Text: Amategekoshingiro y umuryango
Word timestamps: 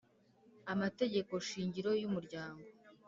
Amategekoshingiro 0.73 1.89
y 1.99 2.03
umuryango 2.09 2.65